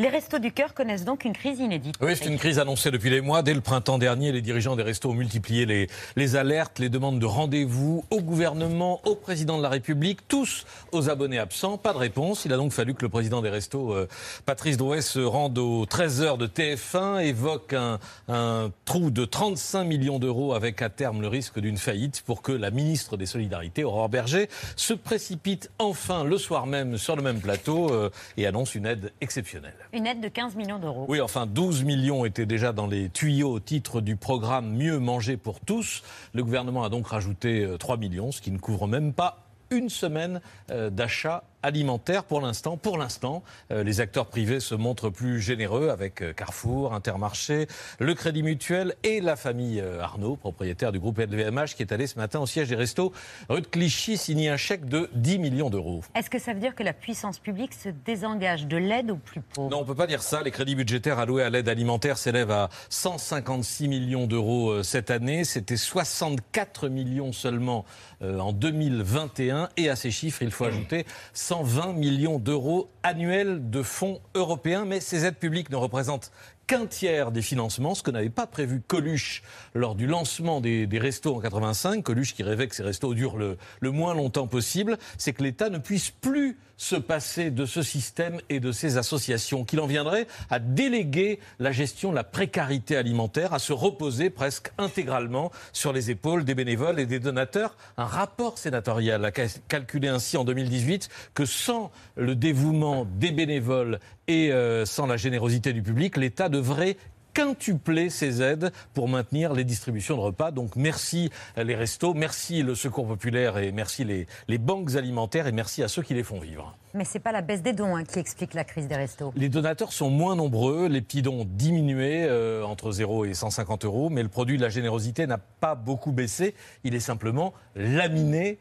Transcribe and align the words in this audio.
Les 0.00 0.08
restos 0.08 0.38
du 0.38 0.50
cœur 0.50 0.72
connaissent 0.72 1.04
donc 1.04 1.26
une 1.26 1.34
crise 1.34 1.60
inédite. 1.60 1.96
Oui, 2.00 2.16
c'est 2.16 2.24
une 2.24 2.38
crise 2.38 2.58
annoncée 2.58 2.90
depuis 2.90 3.10
des 3.10 3.20
mois. 3.20 3.42
Dès 3.42 3.52
le 3.52 3.60
printemps 3.60 3.98
dernier, 3.98 4.32
les 4.32 4.40
dirigeants 4.40 4.74
des 4.74 4.82
restos 4.82 5.10
ont 5.10 5.14
multiplié 5.14 5.66
les, 5.66 5.88
les 6.16 6.36
alertes, 6.36 6.78
les 6.78 6.88
demandes 6.88 7.18
de 7.18 7.26
rendez-vous 7.26 8.02
au 8.08 8.22
gouvernement, 8.22 9.02
au 9.04 9.14
président 9.14 9.58
de 9.58 9.62
la 9.62 9.68
République, 9.68 10.26
tous 10.26 10.64
aux 10.92 11.10
abonnés 11.10 11.38
absents. 11.38 11.76
Pas 11.76 11.92
de 11.92 11.98
réponse. 11.98 12.46
Il 12.46 12.52
a 12.54 12.56
donc 12.56 12.72
fallu 12.72 12.94
que 12.94 13.02
le 13.02 13.10
président 13.10 13.42
des 13.42 13.50
restos, 13.50 13.92
euh, 13.92 14.08
Patrice 14.46 14.78
Drouet, 14.78 15.02
se 15.02 15.20
rende 15.20 15.58
aux 15.58 15.84
13 15.84 16.22
heures 16.22 16.38
de 16.38 16.46
TF1, 16.46 17.22
évoque 17.22 17.74
un, 17.74 17.98
un 18.28 18.72
trou 18.86 19.10
de 19.10 19.26
35 19.26 19.84
millions 19.84 20.18
d'euros 20.18 20.54
avec 20.54 20.80
à 20.80 20.88
terme 20.88 21.20
le 21.20 21.28
risque 21.28 21.60
d'une 21.60 21.76
faillite 21.76 22.22
pour 22.24 22.40
que 22.40 22.52
la 22.52 22.70
ministre 22.70 23.18
des 23.18 23.26
Solidarités, 23.26 23.84
Aurore 23.84 24.08
Berger, 24.08 24.48
se 24.76 24.94
précipite 24.94 25.70
enfin 25.78 26.24
le 26.24 26.38
soir 26.38 26.66
même 26.66 26.96
sur 26.96 27.16
le 27.16 27.22
même 27.22 27.40
plateau 27.40 27.92
euh, 27.92 28.08
et 28.38 28.46
annonce 28.46 28.74
une 28.74 28.86
aide 28.86 29.12
exceptionnelle. 29.20 29.74
Une 29.92 30.06
aide 30.06 30.20
de 30.20 30.28
15 30.28 30.54
millions 30.56 30.78
d'euros. 30.78 31.06
Oui, 31.08 31.20
enfin 31.20 31.46
12 31.46 31.84
millions 31.84 32.24
étaient 32.24 32.46
déjà 32.46 32.72
dans 32.72 32.86
les 32.86 33.08
tuyaux 33.08 33.52
au 33.52 33.60
titre 33.60 34.00
du 34.00 34.16
programme 34.16 34.76
Mieux 34.76 34.98
manger 34.98 35.36
pour 35.36 35.60
tous. 35.60 36.02
Le 36.32 36.44
gouvernement 36.44 36.84
a 36.84 36.88
donc 36.88 37.08
rajouté 37.08 37.68
3 37.78 37.94
euh, 37.94 37.98
millions, 37.98 38.32
ce 38.32 38.40
qui 38.40 38.50
ne 38.50 38.58
couvre 38.58 38.86
même 38.86 39.12
pas 39.12 39.44
une 39.70 39.88
semaine 39.88 40.40
euh, 40.70 40.90
d'achat 40.90 41.44
alimentaire 41.62 42.24
pour 42.24 42.40
l'instant. 42.40 42.76
Pour 42.76 42.98
l'instant, 42.98 43.42
euh, 43.70 43.82
les 43.82 44.00
acteurs 44.00 44.26
privés 44.26 44.60
se 44.60 44.74
montrent 44.74 45.10
plus 45.10 45.40
généreux 45.40 45.90
avec 45.90 46.22
euh, 46.22 46.32
Carrefour, 46.32 46.94
Intermarché, 46.94 47.66
le 47.98 48.14
Crédit 48.14 48.42
Mutuel 48.42 48.94
et 49.02 49.20
la 49.20 49.36
famille 49.36 49.82
Arnaud, 50.00 50.36
propriétaire 50.36 50.92
du 50.92 50.98
groupe 50.98 51.18
LVMH, 51.18 51.74
qui 51.76 51.82
est 51.82 51.92
allé 51.92 52.06
ce 52.06 52.18
matin 52.18 52.40
au 52.40 52.46
siège 52.46 52.68
des 52.68 52.76
restos 52.76 53.12
rue 53.48 53.60
de 53.60 53.66
Clichy 53.66 54.16
signer 54.16 54.48
un 54.48 54.56
chèque 54.56 54.86
de 54.86 55.08
10 55.14 55.38
millions 55.38 55.70
d'euros. 55.70 56.02
Est-ce 56.14 56.30
que 56.30 56.38
ça 56.38 56.52
veut 56.52 56.60
dire 56.60 56.74
que 56.74 56.82
la 56.82 56.92
puissance 56.92 57.38
publique 57.38 57.74
se 57.74 57.88
désengage 57.88 58.66
de 58.66 58.76
l'aide 58.76 59.10
aux 59.10 59.16
plus 59.16 59.40
pauvres? 59.40 59.70
Non, 59.70 59.78
on 59.78 59.82
ne 59.82 59.86
peut 59.86 59.94
pas 59.94 60.06
dire 60.06 60.22
ça. 60.22 60.42
Les 60.42 60.50
crédits 60.50 60.74
budgétaires 60.74 61.18
alloués 61.18 61.42
à 61.42 61.50
l'aide 61.50 61.68
alimentaire 61.68 62.18
s'élèvent 62.18 62.50
à 62.50 62.70
156 62.88 63.88
millions 63.88 64.26
d'euros 64.26 64.82
cette 64.82 65.10
année. 65.10 65.44
C'était 65.44 65.76
64 65.76 66.88
millions 66.88 67.32
seulement 67.32 67.84
en 68.22 68.52
2021. 68.52 69.68
Et 69.76 69.88
à 69.88 69.96
ces 69.96 70.10
chiffres, 70.10 70.42
il 70.42 70.50
faut 70.50 70.64
ajouter 70.70 71.06
120 71.50 71.94
millions 71.94 72.38
d'euros 72.38 72.88
annuels 73.02 73.70
de 73.70 73.82
fonds 73.82 74.20
européens. 74.36 74.84
Mais 74.84 75.00
ces 75.00 75.24
aides 75.24 75.34
publiques 75.34 75.68
ne 75.70 75.74
représentent 75.74 76.30
qu'un 76.70 76.86
tiers 76.86 77.32
des 77.32 77.42
financements, 77.42 77.96
ce 77.96 78.04
que 78.04 78.12
n'avait 78.12 78.30
pas 78.30 78.46
prévu 78.46 78.80
Coluche 78.80 79.42
lors 79.74 79.96
du 79.96 80.06
lancement 80.06 80.60
des, 80.60 80.86
restos 80.92 81.34
en 81.34 81.40
85. 81.40 82.04
Coluche 82.04 82.32
qui 82.32 82.44
rêvait 82.44 82.68
que 82.68 82.76
ces 82.76 82.84
restos 82.84 83.12
durent 83.12 83.36
le, 83.36 83.58
le 83.80 83.90
moins 83.90 84.14
longtemps 84.14 84.46
possible, 84.46 84.96
c'est 85.18 85.32
que 85.32 85.42
l'État 85.42 85.68
ne 85.68 85.78
puisse 85.78 86.12
plus 86.12 86.56
se 86.80 86.96
passer 86.96 87.50
de 87.50 87.66
ce 87.66 87.82
système 87.82 88.40
et 88.48 88.58
de 88.58 88.72
ces 88.72 88.96
associations, 88.96 89.66
qu'il 89.66 89.80
en 89.80 89.86
viendrait 89.86 90.26
à 90.48 90.58
déléguer 90.58 91.38
la 91.58 91.72
gestion 91.72 92.10
de 92.10 92.14
la 92.14 92.24
précarité 92.24 92.96
alimentaire, 92.96 93.52
à 93.52 93.58
se 93.58 93.74
reposer 93.74 94.30
presque 94.30 94.72
intégralement 94.78 95.52
sur 95.74 95.92
les 95.92 96.10
épaules 96.10 96.46
des 96.46 96.54
bénévoles 96.54 96.98
et 96.98 97.04
des 97.04 97.18
donateurs. 97.18 97.76
Un 97.98 98.06
rapport 98.06 98.56
sénatorial 98.56 99.22
a 99.26 99.30
calculé 99.30 100.08
ainsi 100.08 100.38
en 100.38 100.44
2018 100.44 101.10
que 101.34 101.44
sans 101.44 101.90
le 102.16 102.34
dévouement 102.34 103.04
des 103.04 103.30
bénévoles 103.30 104.00
et 104.26 104.52
euh, 104.52 104.86
sans 104.86 105.06
la 105.06 105.18
générosité 105.18 105.74
du 105.74 105.82
public, 105.82 106.16
l'État 106.16 106.48
devrait 106.60 106.96
quintupler 107.32 108.10
ces 108.10 108.42
aides 108.42 108.72
pour 108.92 109.08
maintenir 109.08 109.52
les 109.52 109.64
distributions 109.64 110.16
de 110.16 110.20
repas. 110.20 110.50
Donc 110.50 110.76
merci 110.76 111.30
les 111.56 111.74
restos, 111.74 112.12
merci 112.12 112.62
le 112.62 112.74
Secours 112.74 113.06
populaire 113.06 113.56
et 113.58 113.72
merci 113.72 114.04
les, 114.04 114.26
les 114.48 114.58
banques 114.58 114.96
alimentaires 114.96 115.46
et 115.46 115.52
merci 115.52 115.82
à 115.82 115.88
ceux 115.88 116.02
qui 116.02 116.12
les 116.12 116.24
font 116.24 116.40
vivre. 116.40 116.76
Mais 116.92 117.04
ce 117.04 117.14
n'est 117.14 117.20
pas 117.20 117.32
la 117.32 117.40
baisse 117.40 117.62
des 117.62 117.72
dons 117.72 117.96
hein, 117.96 118.04
qui 118.04 118.18
explique 118.18 118.52
la 118.52 118.64
crise 118.64 118.88
des 118.88 118.96
restos. 118.96 119.32
Les 119.36 119.48
donateurs 119.48 119.92
sont 119.92 120.10
moins 120.10 120.34
nombreux, 120.34 120.88
les 120.88 121.00
petits 121.00 121.22
dons 121.22 121.42
ont 121.42 121.48
diminué 121.48 122.24
euh, 122.24 122.64
entre 122.64 122.90
0 122.90 123.26
et 123.26 123.34
150 123.34 123.84
euros, 123.84 124.10
mais 124.10 124.22
le 124.24 124.28
produit 124.28 124.56
de 124.56 124.62
la 124.62 124.68
générosité 124.68 125.26
n'a 125.26 125.38
pas 125.38 125.76
beaucoup 125.76 126.12
baissé, 126.12 126.54
il 126.82 126.94
est 126.96 127.00
simplement 127.00 127.54
laminé 127.76 128.58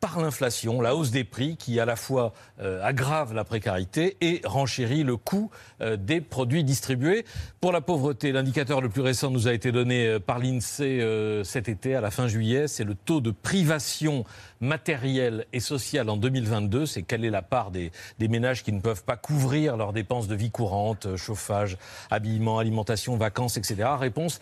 par 0.00 0.18
l'inflation, 0.18 0.80
la 0.80 0.96
hausse 0.96 1.10
des 1.10 1.24
prix 1.24 1.56
qui 1.58 1.78
à 1.78 1.84
la 1.84 1.94
fois 1.94 2.32
euh, 2.60 2.82
aggrave 2.82 3.34
la 3.34 3.44
précarité 3.44 4.16
et 4.22 4.40
renchérit 4.44 5.04
le 5.04 5.18
coût 5.18 5.50
euh, 5.82 5.98
des 5.98 6.22
produits 6.22 6.64
distribués. 6.64 7.26
Pour 7.60 7.70
la 7.70 7.82
pauvreté, 7.82 8.32
l'indicateur 8.32 8.80
le 8.80 8.88
plus 8.88 9.02
récent 9.02 9.30
nous 9.30 9.46
a 9.46 9.52
été 9.52 9.72
donné 9.72 10.06
euh, 10.06 10.18
par 10.18 10.38
l'INSEE 10.38 11.44
cet 11.44 11.68
été, 11.68 11.94
à 11.94 12.00
la 12.00 12.10
fin 12.10 12.28
juillet, 12.28 12.66
c'est 12.66 12.84
le 12.84 12.94
taux 12.94 13.20
de 13.20 13.30
privation 13.30 14.24
matérielle 14.60 15.44
et 15.52 15.60
sociale 15.60 16.08
en 16.08 16.16
2022. 16.16 16.86
C'est 16.86 17.02
quelle 17.02 17.24
est 17.26 17.30
la 17.30 17.42
part 17.42 17.70
des, 17.70 17.92
des 18.18 18.28
ménages 18.28 18.64
qui 18.64 18.72
ne 18.72 18.80
peuvent 18.80 19.04
pas 19.04 19.16
couvrir 19.16 19.76
leurs 19.76 19.92
dépenses 19.92 20.28
de 20.28 20.34
vie 20.34 20.50
courante, 20.50 21.16
chauffage, 21.16 21.76
habillement, 22.10 22.58
alimentation, 22.58 23.16
vacances, 23.18 23.58
etc. 23.58 23.90
Réponse 23.98 24.40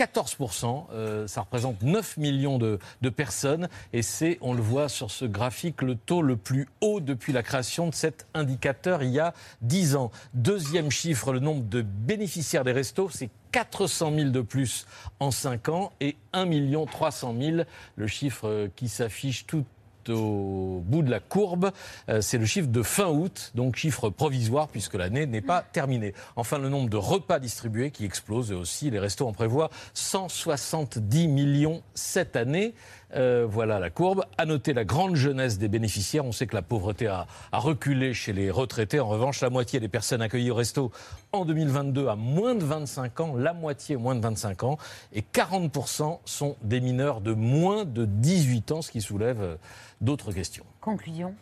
14%, 0.00 0.86
euh, 0.92 1.26
ça 1.26 1.42
représente 1.42 1.82
9 1.82 2.16
millions 2.16 2.56
de, 2.56 2.78
personnes 3.10 3.68
et 3.92 4.00
c'est, 4.00 4.38
on 4.40 4.54
le 4.54 4.62
voit 4.62 4.88
sur 4.88 5.10
ce 5.10 5.26
graphique, 5.26 5.82
le 5.82 5.94
taux 5.94 6.22
le 6.22 6.36
plus 6.36 6.68
haut 6.80 7.00
depuis 7.00 7.34
la 7.34 7.42
création 7.42 7.88
de 7.88 7.94
cet 7.94 8.26
indicateur 8.32 9.02
il 9.02 9.10
y 9.10 9.20
a 9.20 9.34
10 9.60 9.96
ans. 9.96 10.10
Deuxième 10.32 10.90
chiffre, 10.90 11.34
le 11.34 11.40
nombre 11.40 11.64
de 11.64 11.82
bénéficiaires 11.82 12.64
des 12.64 12.72
restos, 12.72 13.10
c'est 13.10 13.28
400 13.52 14.14
000 14.14 14.30
de 14.30 14.40
plus 14.40 14.86
en 15.18 15.30
5 15.30 15.68
ans 15.68 15.92
et 16.00 16.16
1 16.32 16.46
300 16.86 17.34
000, 17.38 17.56
le 17.96 18.06
chiffre 18.06 18.70
qui 18.76 18.88
s'affiche 18.88 19.44
tout 19.46 19.66
au 20.08 20.82
bout 20.84 21.02
de 21.02 21.10
la 21.10 21.20
courbe, 21.20 21.70
euh, 22.08 22.20
c'est 22.20 22.38
le 22.38 22.46
chiffre 22.46 22.68
de 22.68 22.82
fin 22.82 23.08
août, 23.08 23.52
donc 23.54 23.76
chiffre 23.76 24.10
provisoire 24.10 24.68
puisque 24.68 24.94
l'année 24.94 25.26
n'est 25.26 25.40
pas 25.40 25.62
terminée. 25.62 26.14
Enfin, 26.36 26.58
le 26.58 26.68
nombre 26.68 26.88
de 26.88 26.96
repas 26.96 27.38
distribués 27.38 27.90
qui 27.90 28.04
explose 28.04 28.52
aussi. 28.52 28.90
Les 28.90 28.98
restos 28.98 29.28
en 29.28 29.32
prévoient 29.32 29.70
170 29.94 31.28
millions 31.28 31.82
cette 31.94 32.36
année. 32.36 32.74
Euh, 33.16 33.44
voilà 33.48 33.80
la 33.80 33.90
courbe. 33.90 34.24
À 34.38 34.46
noter 34.46 34.72
la 34.72 34.84
grande 34.84 35.16
jeunesse 35.16 35.58
des 35.58 35.68
bénéficiaires. 35.68 36.24
On 36.24 36.32
sait 36.32 36.46
que 36.46 36.54
la 36.54 36.62
pauvreté 36.62 37.08
a, 37.08 37.26
a, 37.50 37.58
reculé 37.58 38.14
chez 38.14 38.32
les 38.32 38.50
retraités. 38.50 39.00
En 39.00 39.08
revanche, 39.08 39.40
la 39.40 39.50
moitié 39.50 39.80
des 39.80 39.88
personnes 39.88 40.22
accueillies 40.22 40.50
au 40.50 40.54
resto 40.54 40.92
en 41.32 41.44
2022 41.44 42.08
a 42.08 42.16
moins 42.16 42.54
de 42.54 42.64
25 42.64 43.20
ans, 43.20 43.34
la 43.36 43.52
moitié 43.52 43.96
moins 43.96 44.14
de 44.14 44.20
25 44.20 44.64
ans, 44.64 44.78
et 45.12 45.22
40% 45.22 46.18
sont 46.24 46.56
des 46.62 46.80
mineurs 46.80 47.20
de 47.20 47.32
moins 47.32 47.84
de 47.84 48.04
18 48.04 48.72
ans, 48.72 48.82
ce 48.82 48.90
qui 48.90 49.00
soulève 49.00 49.40
euh, 49.40 49.56
d'autres 50.00 50.32
questions. 50.32 50.64
Conclusion 50.80 51.34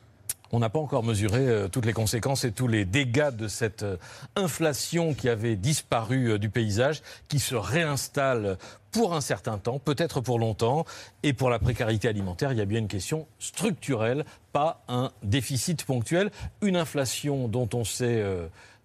on 0.50 0.58
n'a 0.60 0.70
pas 0.70 0.78
encore 0.78 1.04
mesuré 1.04 1.46
euh, 1.46 1.68
toutes 1.68 1.86
les 1.86 1.92
conséquences 1.92 2.44
et 2.44 2.52
tous 2.52 2.68
les 2.68 2.84
dégâts 2.84 3.30
de 3.30 3.48
cette 3.48 3.82
euh, 3.82 3.96
inflation 4.36 5.14
qui 5.14 5.28
avait 5.28 5.56
disparu 5.56 6.32
euh, 6.32 6.38
du 6.38 6.48
paysage, 6.48 7.02
qui 7.28 7.38
se 7.38 7.54
réinstalle 7.54 8.56
pour 8.90 9.14
un 9.14 9.20
certain 9.20 9.58
temps, 9.58 9.78
peut-être 9.78 10.20
pour 10.20 10.38
longtemps. 10.38 10.86
Et 11.22 11.34
pour 11.34 11.50
la 11.50 11.58
précarité 11.58 12.08
alimentaire, 12.08 12.52
il 12.52 12.58
y 12.58 12.62
a 12.62 12.64
bien 12.64 12.78
une 12.78 12.88
question 12.88 13.26
structurelle, 13.38 14.24
pas 14.52 14.82
un 14.88 15.10
déficit 15.22 15.84
ponctuel. 15.84 16.30
Une 16.62 16.76
inflation 16.76 17.48
dont 17.48 17.68
on 17.74 17.84
sait 17.84 18.24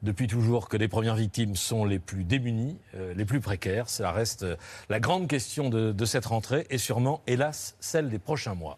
depuis 0.02 0.28
toujours 0.28 0.68
que 0.68 0.76
les 0.76 0.90
premières 0.90 1.16
victimes 1.16 1.56
sont 1.56 1.86
les 1.86 2.00
plus 2.00 2.26
démunies, 2.26 2.78
les 3.16 3.24
plus 3.24 3.40
précaires. 3.40 3.88
Ça 3.88 4.12
reste 4.12 4.46
la 4.90 5.00
grande 5.00 5.30
question 5.30 5.70
de, 5.70 5.94
de 5.94 6.06
cette 6.06 6.26
rentrée 6.26 6.68
et 6.70 6.78
sûrement, 6.78 7.22
hélas, 7.26 7.78
celle 7.80 8.10
des 8.10 8.20
prochains 8.20 8.56
mois. 8.56 8.78